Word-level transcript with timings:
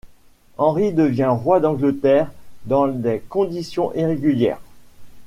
Henri 0.57 0.93
devient 0.93 1.29
roi 1.39 1.59
d'Angleterre 1.59 2.31
dans 2.65 2.87
des 2.87 3.19
conditions 3.29 3.93
irrégulières. 3.93 4.57